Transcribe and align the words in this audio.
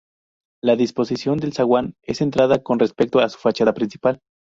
La 0.63 0.75
disposición 0.75 1.37
del 1.37 1.53
zaguán 1.53 1.93
es 2.01 2.17
centrada 2.17 2.63
con 2.63 2.79
respecto 2.79 3.19
a 3.19 3.29
su 3.29 3.37
fachada 3.37 3.75
principal. 3.75 4.19